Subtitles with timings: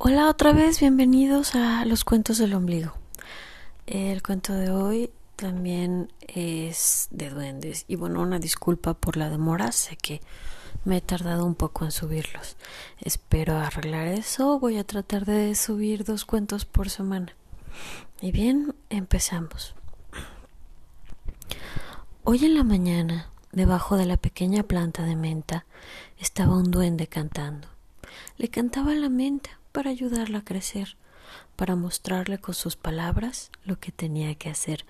[0.00, 2.92] Hola otra vez, bienvenidos a los cuentos del ombligo.
[3.88, 9.72] El cuento de hoy también es de duendes y bueno, una disculpa por la demora,
[9.72, 10.20] sé que
[10.84, 12.56] me he tardado un poco en subirlos.
[13.00, 17.34] Espero arreglar eso, voy a tratar de subir dos cuentos por semana.
[18.20, 19.74] Y bien, empezamos.
[22.22, 25.66] Hoy en la mañana, debajo de la pequeña planta de menta,
[26.20, 27.66] estaba un duende cantando.
[28.36, 30.96] Le cantaba la menta para ayudarla a crecer,
[31.54, 34.84] para mostrarle con sus palabras lo que tenía que hacer,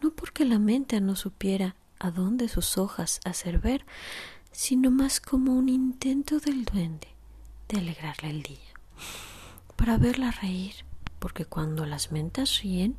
[0.00, 3.84] no porque la mente no supiera a dónde sus hojas hacer ver,
[4.52, 7.08] sino más como un intento del duende
[7.68, 8.72] de alegrarle el día,
[9.74, 10.74] para verla reír,
[11.18, 12.96] porque cuando las mentas ríen,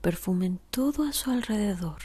[0.00, 2.04] perfumen todo a su alrededor,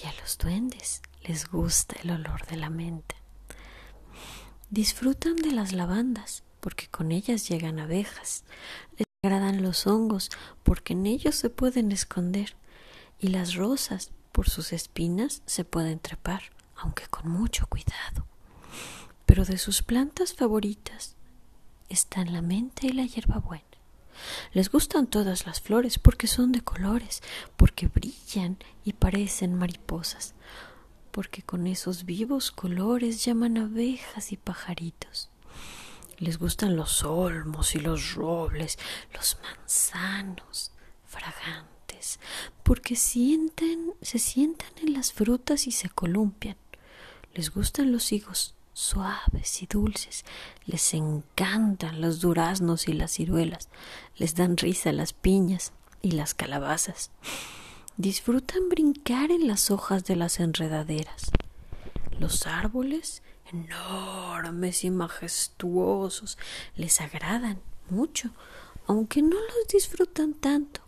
[0.00, 3.16] y a los duendes les gusta el olor de la menta.
[4.70, 8.42] Disfrutan de las lavandas, porque con ellas llegan abejas.
[8.98, 10.30] Les agradan los hongos,
[10.64, 12.56] porque en ellos se pueden esconder.
[13.20, 16.42] Y las rosas, por sus espinas, se pueden trepar,
[16.74, 18.26] aunque con mucho cuidado.
[19.26, 21.14] Pero de sus plantas favoritas
[21.88, 23.62] están la menta y la hierbabuena.
[24.52, 27.22] Les gustan todas las flores porque son de colores,
[27.56, 30.34] porque brillan y parecen mariposas,
[31.12, 35.30] porque con esos vivos colores llaman abejas y pajaritos.
[36.18, 38.78] Les gustan los olmos y los robles,
[39.12, 40.72] los manzanos
[41.04, 42.18] fragantes,
[42.62, 46.56] porque sienten, se sientan en las frutas y se columpian.
[47.34, 50.24] Les gustan los higos suaves y dulces,
[50.66, 53.68] les encantan los duraznos y las ciruelas,
[54.16, 55.72] les dan risa las piñas
[56.02, 57.10] y las calabazas.
[57.96, 61.30] Disfrutan brincar en las hojas de las enredaderas.
[62.18, 66.38] Los árboles enormes y majestuosos,
[66.74, 68.30] les agradan mucho,
[68.86, 70.80] aunque no los disfrutan tanto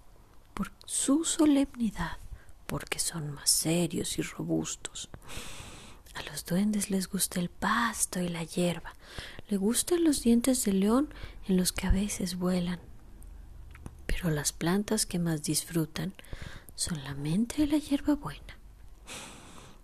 [0.54, 2.18] por su solemnidad,
[2.66, 5.08] porque son más serios y robustos.
[6.14, 8.94] A los duendes les gusta el pasto y la hierba,
[9.48, 11.14] les gustan los dientes de león
[11.46, 12.80] en los que a veces vuelan.
[14.06, 16.12] Pero las plantas que más disfrutan
[16.74, 18.57] son la menta y la hierba buena.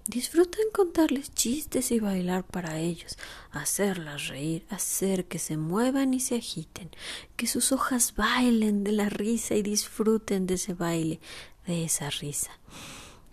[0.07, 3.17] Disfrutan contarles chistes y bailar para ellos,
[3.51, 6.91] hacerlas reír, hacer que se muevan y se agiten,
[7.37, 11.21] que sus hojas bailen de la risa y disfruten de ese baile,
[11.67, 12.51] de esa risa,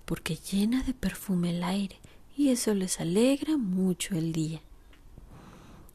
[0.06, 2.00] porque llena de perfume el aire
[2.38, 4.62] y eso les alegra mucho el día.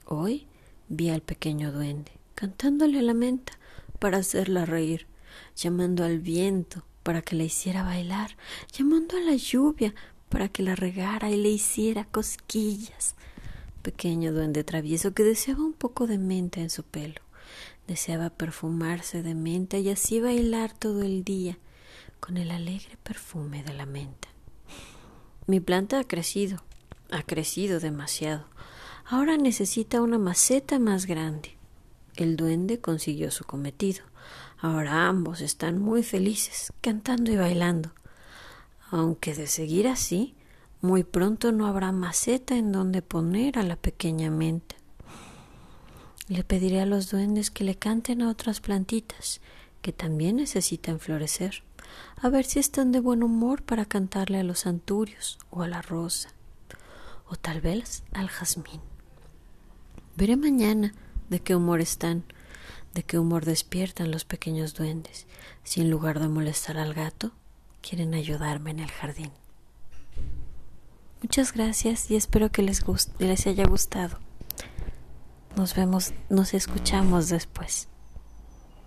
[0.04, 0.46] Hoy
[0.88, 3.58] vi al pequeño duende cantándole a la menta
[3.98, 5.06] para hacerla reír,
[5.56, 8.36] llamando al viento para que la hiciera bailar,
[8.72, 9.94] llamando a la lluvia
[10.28, 13.14] para que la regara y le hiciera cosquillas.
[13.82, 17.20] Pequeño duende travieso que deseaba un poco de menta en su pelo,
[17.86, 21.58] deseaba perfumarse de menta y así bailar todo el día
[22.18, 24.28] con el alegre perfume de la menta.
[25.46, 26.64] Mi planta ha crecido,
[27.10, 28.46] ha crecido demasiado.
[29.04, 31.56] Ahora necesita una maceta más grande.
[32.16, 34.02] El duende consiguió su cometido.
[34.58, 37.92] Ahora ambos están muy felices, cantando y bailando
[38.90, 40.34] aunque de seguir así,
[40.80, 44.76] muy pronto no habrá maceta en donde poner a la pequeña menta.
[46.28, 49.40] Le pediré a los duendes que le canten a otras plantitas
[49.82, 51.62] que también necesitan florecer,
[52.16, 55.82] a ver si están de buen humor para cantarle a los anturios o a la
[55.82, 56.30] rosa,
[57.28, 58.80] o tal vez al jazmín.
[60.16, 60.92] Veré mañana
[61.30, 62.24] de qué humor están,
[62.94, 65.26] de qué humor despiertan los pequeños duendes,
[65.62, 67.32] si en lugar de molestar al gato,
[67.82, 69.30] quieren ayudarme en el jardín.
[71.22, 72.84] Muchas gracias y espero que les,
[73.18, 74.18] les haya gustado.
[75.56, 77.88] Nos vemos, nos escuchamos después.